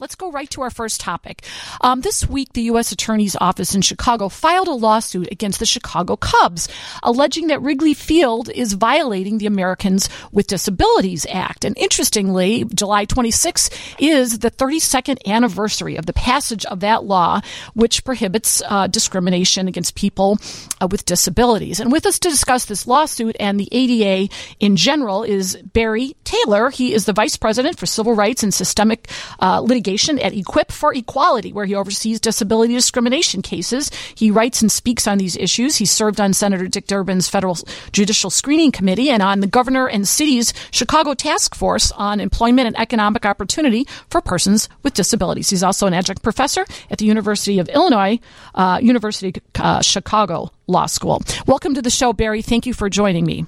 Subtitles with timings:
[0.00, 1.44] Let's go right to our first topic.
[1.80, 2.90] Um, this week, the U.S.
[2.90, 6.68] Attorney's Office in Chicago filed a lawsuit against the Chicago Cubs,
[7.04, 11.64] alleging that Wrigley Field is violating the Americans with Disabilities Act.
[11.64, 13.70] And interestingly, July 26
[14.00, 17.40] is the 32nd anniversary of the passage of that law,
[17.74, 20.38] which prohibits uh, discrimination against people
[20.80, 21.78] uh, with disabilities.
[21.78, 26.70] And with us to discuss this lawsuit and the ADA in general is Barry Taylor.
[26.70, 29.08] He is the Vice President for Civil Rights and Systemic
[29.38, 33.90] uh, Litigation litigation at Equip for Equality, where he oversees disability discrimination cases.
[34.14, 35.76] He writes and speaks on these issues.
[35.76, 37.58] He served on Senator Dick Durbin's Federal
[37.92, 42.78] Judicial Screening Committee and on the governor and city's Chicago Task Force on Employment and
[42.78, 45.50] Economic Opportunity for Persons with Disabilities.
[45.50, 48.18] He's also an adjunct professor at the University of Illinois,
[48.54, 51.22] uh, University uh, Chicago Law School.
[51.46, 52.40] Welcome to the show, Barry.
[52.40, 53.44] Thank you for joining me.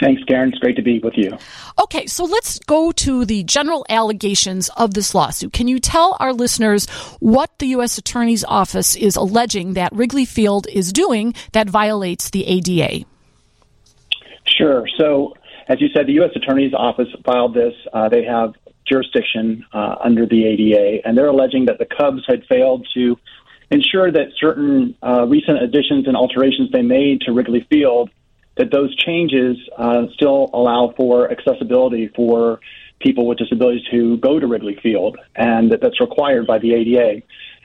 [0.00, 0.50] Thanks, Karen.
[0.50, 1.36] It's great to be with you.
[1.82, 5.52] Okay, so let's go to the general allegations of this lawsuit.
[5.52, 6.88] Can you tell our listeners
[7.18, 7.98] what the U.S.
[7.98, 13.04] Attorney's Office is alleging that Wrigley Field is doing that violates the ADA?
[14.46, 14.86] Sure.
[14.96, 15.34] So,
[15.68, 16.30] as you said, the U.S.
[16.36, 17.74] Attorney's Office filed this.
[17.92, 18.54] Uh, they have
[18.86, 23.18] jurisdiction uh, under the ADA, and they're alleging that the Cubs had failed to
[23.70, 28.10] ensure that certain uh, recent additions and alterations they made to Wrigley Field
[28.58, 32.60] that those changes uh, still allow for accessibility for
[33.00, 37.22] people with disabilities who go to Wrigley Field, and that that's required by the ADA.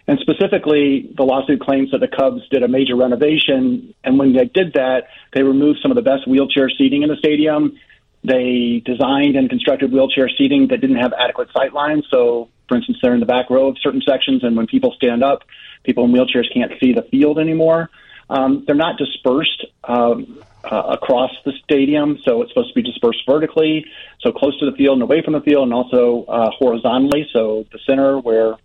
[0.07, 4.45] And specifically, the lawsuit claims that the Cubs did a major renovation, and when they
[4.45, 7.79] did that, they removed some of the best wheelchair seating in the stadium.
[8.23, 12.05] They designed and constructed wheelchair seating that didn't have adequate sight lines.
[12.11, 15.23] So, for instance, they're in the back row of certain sections, and when people stand
[15.23, 15.43] up,
[15.83, 17.89] people in wheelchairs can't see the field anymore.
[18.29, 23.23] Um, they're not dispersed um, uh, across the stadium, so it's supposed to be dispersed
[23.25, 23.85] vertically,
[24.21, 27.65] so close to the field and away from the field, and also uh, horizontally, so
[27.71, 28.55] the center where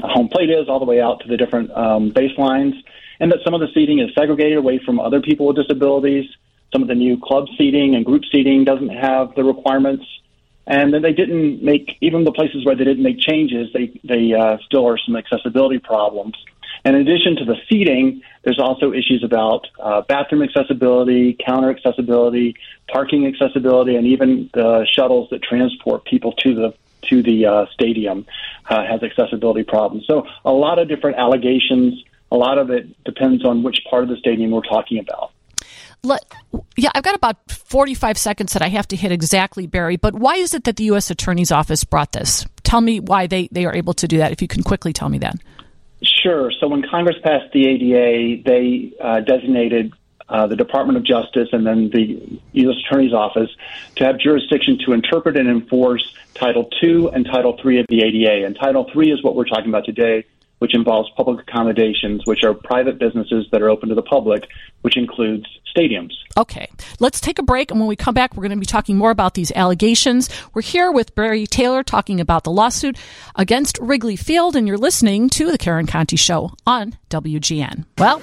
[0.00, 2.74] home plate is, all the way out to the different um, baselines,
[3.18, 6.26] and that some of the seating is segregated away from other people with disabilities.
[6.72, 10.04] Some of the new club seating and group seating doesn't have the requirements.
[10.66, 13.72] And then they didn't make even the places where they didn't make changes.
[13.72, 16.34] They they uh, still are some accessibility problems.
[16.36, 22.56] And in addition to the seating, there's also issues about uh, bathroom accessibility, counter accessibility,
[22.90, 28.26] parking accessibility, and even the shuttles that transport people to the to the uh, stadium
[28.68, 30.04] uh, has accessibility problems.
[30.06, 32.02] So a lot of different allegations.
[32.32, 35.32] A lot of it depends on which part of the stadium we're talking about.
[36.02, 36.24] Let,
[36.76, 39.96] yeah, I've got about 45 seconds that I have to hit exactly, Barry.
[39.96, 41.10] But why is it that the U.S.
[41.10, 42.46] Attorney's Office brought this?
[42.62, 45.08] Tell me why they, they are able to do that, if you can quickly tell
[45.08, 45.36] me that.
[46.02, 46.50] Sure.
[46.60, 49.92] So when Congress passed the ADA, they uh, designated
[50.30, 52.76] uh, the Department of Justice and then the U.S.
[52.86, 53.50] Attorney's Office
[53.96, 58.46] to have jurisdiction to interpret and enforce Title II and Title III of the ADA.
[58.46, 60.24] And Title III is what we're talking about today,
[60.60, 64.48] which involves public accommodations, which are private businesses that are open to the public,
[64.82, 66.12] which includes stadiums.
[66.36, 66.68] Okay,
[67.00, 67.70] let's take a break.
[67.70, 70.28] And when we come back, we're going to be talking more about these allegations.
[70.54, 72.98] We're here with Barry Taylor talking about the lawsuit
[73.34, 77.86] against Wrigley Field, and you're listening to The Karen Conti Show on WGN.
[77.98, 78.20] Well,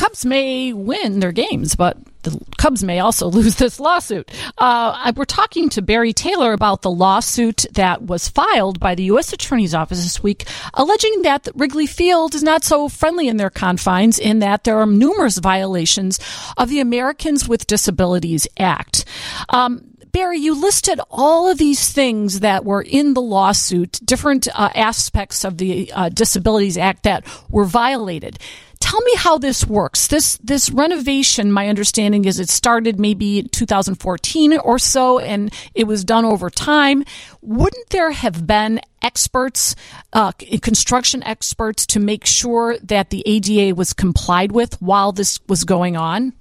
[0.00, 4.30] Cubs may win their games, but the Cubs may also lose this lawsuit.
[4.56, 9.34] Uh, we're talking to Barry Taylor about the lawsuit that was filed by the U.S.
[9.34, 14.18] Attorney's Office this week, alleging that Wrigley Field is not so friendly in their confines,
[14.18, 16.18] in that there are numerous violations
[16.56, 19.04] of the Americans with Disabilities Act.
[19.50, 24.70] Um, Barry, you listed all of these things that were in the lawsuit, different uh,
[24.74, 28.38] aspects of the uh, Disabilities Act that were violated
[28.80, 30.08] tell me how this works.
[30.08, 36.04] This this renovation, my understanding is it started maybe 2014 or so, and it was
[36.04, 37.04] done over time.
[37.40, 39.76] Wouldn't there have been experts,
[40.12, 45.64] uh, construction experts, to make sure that the ADA was complied with while this was
[45.64, 46.32] going on?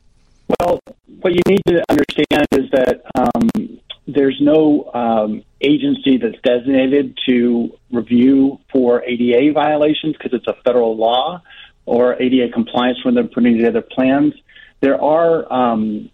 [0.60, 0.79] Well,
[1.22, 7.78] what you need to understand is that um, there's no um, agency that's designated to
[7.92, 11.42] review for ADA violations because it's a federal law
[11.86, 14.34] or ADA compliance when they're putting together plans.
[14.82, 16.10] There are um,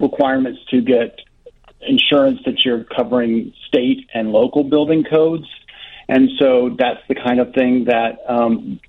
[0.00, 1.20] requirements to get
[1.80, 5.46] insurance that you're covering state and local building codes.
[6.08, 8.80] And so that's the kind of thing that um,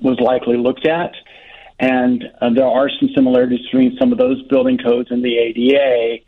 [0.00, 1.12] was likely looked at.
[1.78, 6.22] And uh, there are some similarities between some of those building codes and the ADA.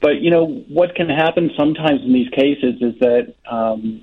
[0.00, 4.02] But, you know, what can happen sometimes in these cases is that um,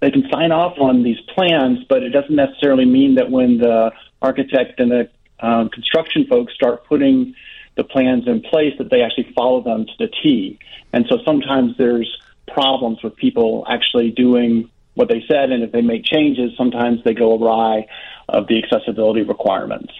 [0.00, 3.92] they can sign off on these plans, but it doesn't necessarily mean that when the
[4.20, 5.08] architect and the
[5.40, 7.34] um, construction folks start putting
[7.76, 10.58] the plans in place that they actually follow them to the T.
[10.92, 15.80] And so sometimes there's problems with people actually doing what they said, and if they
[15.80, 17.86] make changes, sometimes they go awry
[18.28, 19.92] of the accessibility requirements.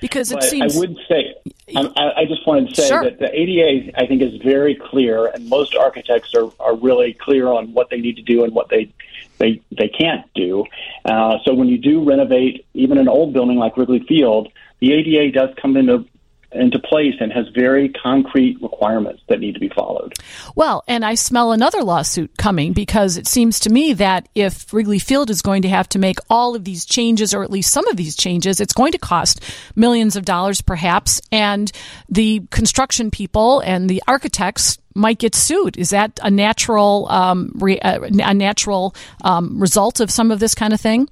[0.00, 1.34] Because it but seems I would say,
[1.76, 3.02] I, I just wanted to say Sure.
[3.04, 7.48] that the ADA, I think, is very clear, and most architects are, are really clear
[7.48, 8.92] on what they need to do and what they
[9.38, 10.64] they they can't do.
[11.04, 14.48] Uh, so when you do renovate even an old building like Wrigley Field,
[14.80, 16.06] the ADA does come into
[16.54, 20.14] into place and has very concrete requirements that need to be followed.
[20.54, 24.98] Well, and I smell another lawsuit coming because it seems to me that if Wrigley
[24.98, 27.86] Field is going to have to make all of these changes, or at least some
[27.88, 29.40] of these changes, it's going to cost
[29.74, 31.72] millions of dollars perhaps, and
[32.08, 35.76] the construction people and the architects might get sued.
[35.76, 40.54] Is that a natural um, re- uh, a natural um, result of some of this
[40.54, 41.08] kind of thing?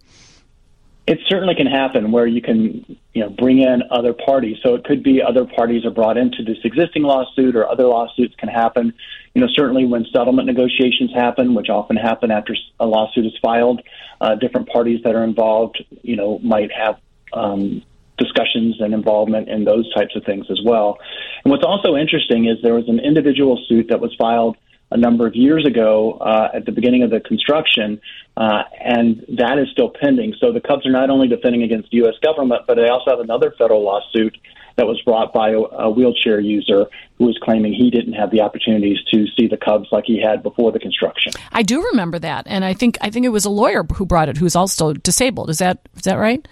[1.07, 4.59] It certainly can happen where you can, you know, bring in other parties.
[4.63, 8.35] So it could be other parties are brought into this existing lawsuit, or other lawsuits
[8.37, 8.93] can happen.
[9.35, 13.81] You know, certainly when settlement negotiations happen, which often happen after a lawsuit is filed,
[14.21, 17.01] uh, different parties that are involved, you know, might have
[17.33, 17.83] um,
[18.17, 20.99] discussions and involvement in those types of things as well.
[21.45, 24.57] And what's also interesting is there was an individual suit that was filed
[24.91, 28.01] a number of years ago uh, at the beginning of the construction,
[28.37, 30.35] uh, and that is still pending.
[30.41, 32.15] So the Cubs are not only defending against the U.S.
[32.23, 34.37] government, but they also have another federal lawsuit
[34.77, 36.87] that was brought by a, wheelchair user
[37.19, 40.43] who was claiming he didn't have the opportunities to see the Cubs like he had
[40.43, 41.33] before the construction.
[41.53, 44.29] I do remember that, and I think I think it was a lawyer who brought
[44.29, 45.51] it who's also disabled.
[45.51, 46.47] Is that is that right?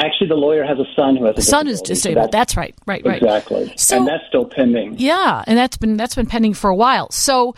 [0.00, 2.32] Actually, the lawyer has a son who has a Son is disability, so disabled.
[2.32, 3.22] That's right, right, right.
[3.22, 3.72] Exactly.
[3.76, 4.96] So- and that's still pending.
[4.98, 7.10] Yeah, and that's been that's been pending for a while.
[7.12, 7.54] So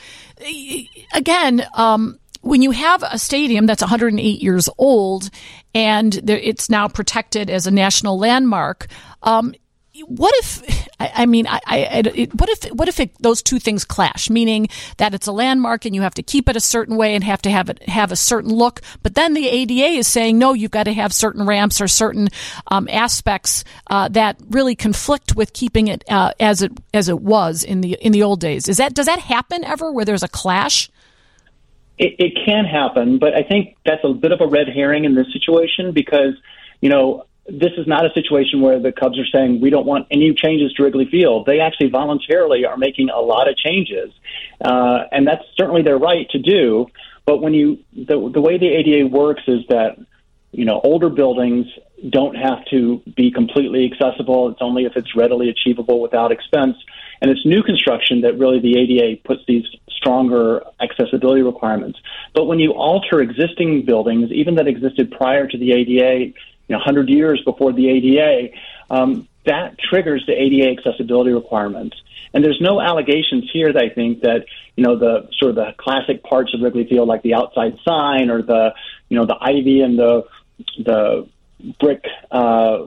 [1.15, 5.31] again, um, when you have a stadium that's 108 years old
[5.75, 8.87] and it's now protected as a national landmark,
[9.23, 9.55] um,
[10.07, 10.86] what if?
[10.99, 11.79] I, I mean, I, I,
[12.15, 12.65] it, what if?
[12.73, 14.31] What if it, those two things clash?
[14.31, 17.23] Meaning that it's a landmark and you have to keep it a certain way and
[17.25, 20.55] have to have it have a certain look, but then the ADA is saying no,
[20.55, 22.29] you've got to have certain ramps or certain
[22.69, 27.63] um, aspects uh, that really conflict with keeping it uh, as it as it was
[27.63, 28.69] in the in the old days.
[28.69, 30.91] Is that does that happen ever where there's a clash?
[31.99, 35.15] It, it can happen, but I think that's a bit of a red herring in
[35.15, 36.35] this situation because,
[36.83, 40.07] you know, this is not a situation where the Cubs are saying we don't want
[40.11, 41.47] any changes to Wrigley Field.
[41.47, 44.13] They actually voluntarily are making a lot of changes,
[44.65, 46.87] uh, and that's certainly their right to do.
[47.25, 49.97] But when you the the way the ADA works is that
[50.53, 51.67] you know older buildings
[52.11, 54.51] don't have to be completely accessible.
[54.51, 56.77] It's only if it's readily achievable without expense.
[57.23, 61.99] And it's new construction that really the ADA puts these stronger accessibility requirements.
[62.35, 66.35] But when you alter existing buildings, even that existed prior to the ADA,
[66.75, 68.55] know, 100 years before the ADA,
[68.91, 71.97] um, that triggers the ADA accessibility requirements.
[72.35, 74.45] And there's no allegations here that I think that,
[74.77, 78.31] you know, the sort of the classic parts of Wrigley Field, like the outside sign
[78.31, 78.75] or the,
[79.09, 80.25] you know, the ivy and the,
[80.79, 81.29] the
[81.81, 82.87] brick, uh,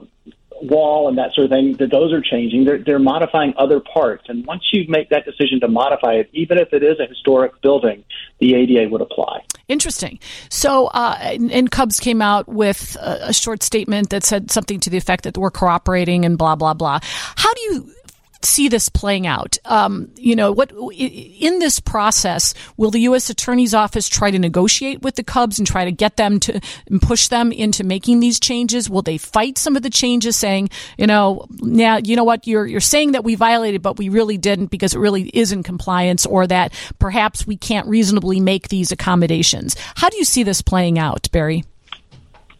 [0.62, 2.64] wall and that sort of thing, that those are changing.
[2.64, 4.24] They're, they're modifying other parts.
[4.28, 7.60] And once you make that decision to modify it, even if it is a historic
[7.62, 8.04] building,
[8.38, 9.44] the ADA would apply.
[9.68, 10.18] Interesting.
[10.48, 14.80] So, uh, and, and Cubs came out with a, a short statement that said something
[14.80, 16.98] to the effect that we're cooperating and blah blah blah.
[17.02, 17.94] How do you
[18.42, 19.58] see this playing out?
[19.64, 23.30] Um, you know, what in this process will the U.S.
[23.30, 26.60] Attorney's Office try to negotiate with the Cubs and try to get them to
[27.02, 28.88] push them into making these changes?
[28.88, 32.66] Will they fight some of the changes, saying, you know, now you know what you're
[32.66, 36.26] you're saying that we violated, but we really didn't because it really is in compliance,
[36.26, 39.76] or that perhaps we can't reasonably make these accommodations?
[39.96, 41.64] How do you see this playing out, Barry?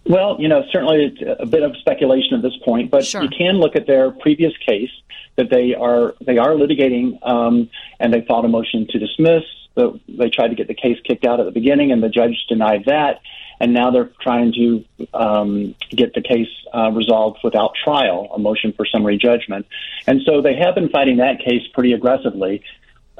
[0.07, 3.23] Well, you know, certainly it's a bit of speculation at this point, but Sure.
[3.23, 4.90] you can look at their previous case
[5.37, 9.45] that they are they are litigating, um, and they filed a motion to dismiss.
[9.75, 12.47] The, they tried to get the case kicked out at the beginning, and the judge
[12.49, 13.21] denied that.
[13.61, 18.73] And now they're trying to um, get the case uh, resolved without trial, a motion
[18.73, 19.66] for summary judgment.
[20.07, 22.62] And so they have been fighting that case pretty aggressively.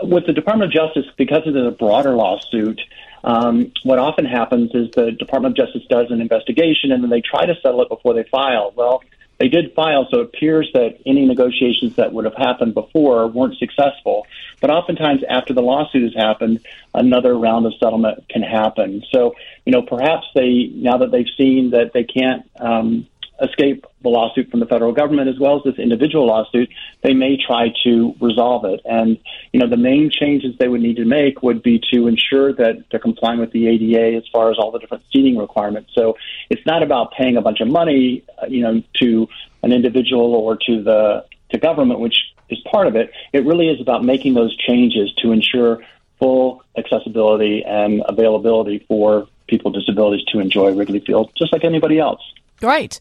[0.02, 2.80] With the Department of Justice, because it is a broader lawsuit,
[3.23, 7.21] um, what often happens is the Department of Justice does an investigation and then they
[7.21, 8.73] try to settle it before they file.
[8.75, 9.02] Well,
[9.38, 13.57] they did file, so it appears that any negotiations that would have happened before weren't
[13.57, 14.26] successful.
[14.61, 16.61] But oftentimes, after the lawsuit has happened,
[16.95, 19.02] another round of settlement can happen.
[19.11, 23.07] So, you know, perhaps they, now that they've seen that they can't um,
[23.40, 26.68] escape the lawsuit from the federal government as well as this individual lawsuit,
[27.02, 28.80] they may try to resolve it.
[28.85, 29.18] And,
[29.52, 32.85] you know, the main changes they would need to make would be to ensure that
[32.90, 35.90] they're complying with the ADA as far as all the different seating requirements.
[35.94, 36.16] So
[36.49, 39.28] it's not about paying a bunch of money, uh, you know, to
[39.62, 42.16] an individual or to the to government, which
[42.49, 43.12] is part of it.
[43.32, 45.82] It really is about making those changes to ensure
[46.18, 51.99] full accessibility and availability for people with disabilities to enjoy Wrigley Field just like anybody
[51.99, 52.20] else.
[52.62, 53.00] Right.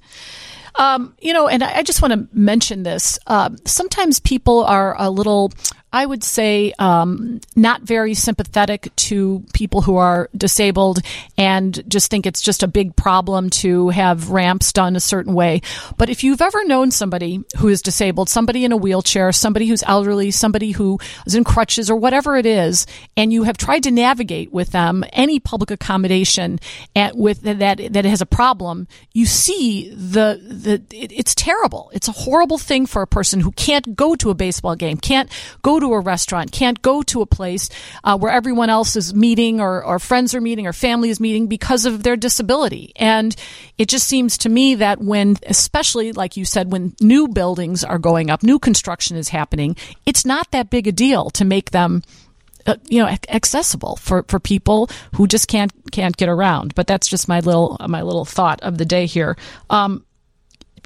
[0.75, 3.19] Um, you know, and I just want to mention this.
[3.27, 5.51] Uh, sometimes people are a little
[5.91, 10.99] I would say, um, not very sympathetic to people who are disabled
[11.37, 15.61] and just think it's just a big problem to have ramps done a certain way.
[15.97, 19.83] But if you've ever known somebody who is disabled, somebody in a wheelchair, somebody who's
[19.83, 22.85] elderly, somebody who is in crutches or whatever it is,
[23.17, 26.59] and you have tried to navigate with them any public accommodation
[26.95, 31.89] at, with that that has a problem, you see the the it, it's terrible.
[31.93, 35.31] It's a horrible thing for a person who can't go to a baseball game, can't
[35.61, 37.69] go to a restaurant, can't go to a place
[38.03, 41.47] uh, where everyone else is meeting or, or friends are meeting or family is meeting
[41.47, 42.91] because of their disability.
[42.95, 43.35] And
[43.77, 47.99] it just seems to me that when, especially like you said, when new buildings are
[47.99, 52.03] going up, new construction is happening, it's not that big a deal to make them
[52.65, 57.07] uh, you know accessible for, for people who just can't can't get around but that's
[57.07, 59.37] just my little my little thought of the day here
[59.69, 60.05] um,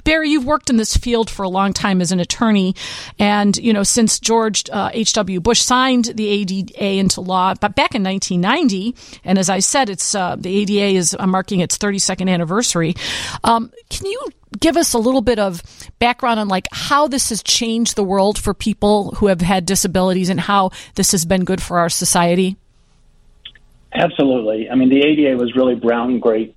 [0.04, 2.74] Barry, you've worked in this field for a long time as an attorney,
[3.18, 5.14] and you know since George uh, H.
[5.14, 5.40] W.
[5.40, 8.94] Bush signed the ADA into law, but back in 1990,
[9.24, 12.94] and as I said, it's uh, the ADA is uh, marking its 32nd anniversary.
[13.42, 14.20] Um, can you
[14.60, 15.62] give us a little bit of
[15.98, 20.28] background on like how this has changed the world for people who have had disabilities
[20.28, 22.56] and how this has been good for our society?
[23.92, 24.68] Absolutely.
[24.68, 26.56] I mean, the ADA was really great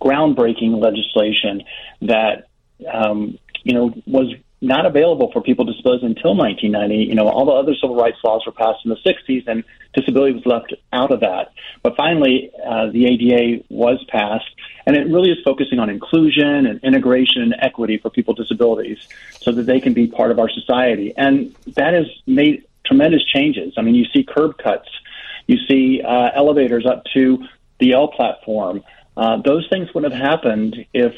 [0.00, 1.62] groundbreaking legislation
[2.02, 2.45] that
[2.92, 7.04] um, you know was not available for people disabilities until 1990.
[7.04, 10.32] You know, all the other civil rights laws were passed in the 60s, and disability
[10.32, 11.52] was left out of that.
[11.82, 14.48] But finally, uh, the ADA was passed,
[14.86, 18.98] and it really is focusing on inclusion and integration and equity for people with disabilities,
[19.40, 21.12] so that they can be part of our society.
[21.16, 23.74] And that has made tremendous changes.
[23.76, 24.88] I mean, you see curb cuts,
[25.46, 27.46] you see uh, elevators up to
[27.78, 28.82] the L platform.
[29.16, 31.14] Uh, those things would have happened if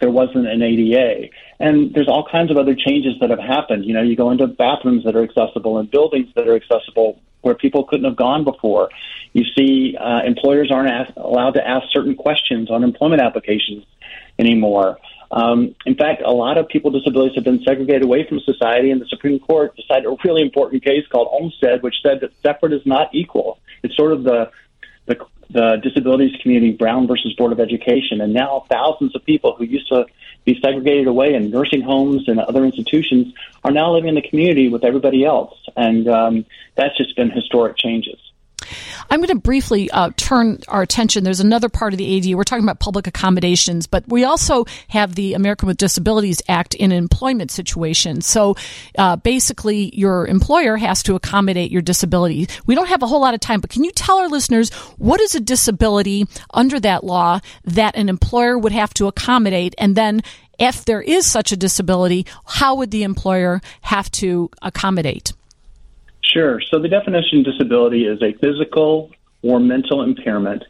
[0.00, 1.28] there wasn't an ADA.
[1.58, 3.84] And there's all kinds of other changes that have happened.
[3.84, 7.54] You know, you go into bathrooms that are accessible and buildings that are accessible where
[7.54, 8.90] people couldn't have gone before.
[9.32, 13.84] You see, uh, employers aren't ask, allowed to ask certain questions on employment applications
[14.38, 14.98] anymore.
[15.30, 18.90] Um, in fact, a lot of people with disabilities have been segregated away from society,
[18.90, 22.72] and the Supreme Court decided a really important case called Olmstead, which said that separate
[22.72, 23.60] is not equal.
[23.82, 24.50] It's sort of the
[25.06, 25.16] the
[25.50, 29.88] the disabilities community, Brown versus Board of Education, and now thousands of people who used
[29.88, 30.06] to
[30.44, 34.68] be segregated away in nursing homes and other institutions are now living in the community
[34.68, 38.18] with everybody else, and um, that's just been historic changes.
[39.10, 41.24] I'm going to briefly uh, turn our attention.
[41.24, 42.36] There's another part of the ADA.
[42.36, 46.92] We're talking about public accommodations, but we also have the American with Disabilities Act in
[46.92, 48.20] an employment situation.
[48.20, 48.56] So
[48.96, 52.48] uh, basically, your employer has to accommodate your disability.
[52.66, 55.20] We don't have a whole lot of time, but can you tell our listeners what
[55.20, 59.74] is a disability under that law that an employer would have to accommodate?
[59.78, 60.22] And then
[60.58, 65.32] if there is such a disability, how would the employer have to accommodate?
[66.32, 66.60] Sure.
[66.70, 69.10] So the definition of disability is a physical
[69.42, 70.62] or mental impairment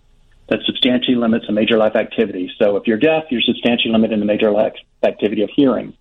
[0.49, 2.50] that substantially limits a major life activity.
[2.59, 5.95] So if you're deaf, you're substantially limited in the major life activity of hearing.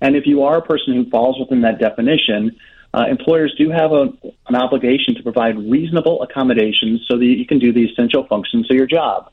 [0.00, 2.56] And if you are a person who falls within that definition,
[2.94, 4.12] uh, employers do have a,
[4.48, 8.76] an obligation to provide reasonable accommodations so that you can do the essential functions of
[8.76, 9.30] your job.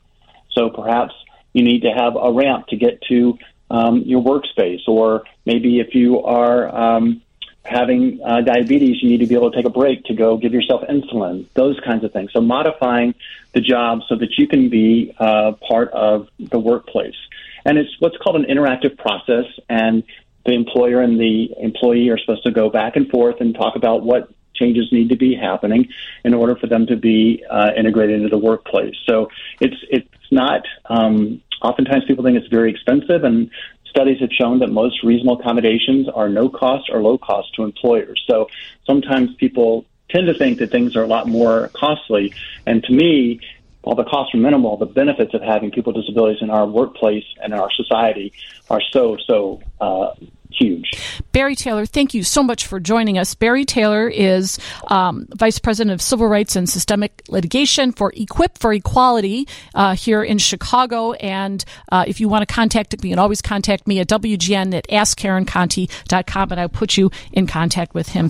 [0.52, 1.14] So perhaps
[1.52, 3.38] you need to have a ramp to get to
[3.70, 7.22] um, your workspace, or maybe if you are um,
[7.68, 10.52] having uh, diabetes, you need to be able to take a break to go give
[10.52, 12.32] yourself insulin, those kinds of things.
[12.32, 13.14] So modifying
[13.52, 17.16] the job so that you can be uh, part of the workplace.
[17.64, 19.46] And it's what's called an interactive process.
[19.68, 20.02] And
[20.46, 24.02] the employer and the employee are supposed to go back and forth and talk about
[24.02, 25.88] what changes need to be happening
[26.24, 28.94] in order for them to be uh, integrated into the workplace.
[29.06, 30.62] So it's it's not.
[30.86, 33.50] Um, oftentimes, people think it's very expensive, and
[33.88, 38.22] studies have shown that most reasonable accommodations are no cost or low cost to employers.
[38.28, 38.48] So
[38.86, 42.34] sometimes people tend to think that things are a lot more costly.
[42.66, 43.40] And to me,
[43.82, 47.24] while the costs are minimal, the benefits of having people with disabilities in our workplace
[47.42, 48.32] and in our society
[48.70, 50.14] are so, so uh,
[50.50, 50.90] huge.
[51.32, 53.34] Barry Taylor, thank you so much for joining us.
[53.34, 58.72] Barry Taylor is um, Vice President of Civil Rights and Systemic Litigation for Equip for
[58.72, 61.12] Equality uh, here in Chicago.
[61.12, 64.74] And uh, if you want to contact me, you can always contact me at WGN
[64.74, 68.26] at AskKarenConti.com and I'll put you in contact with him.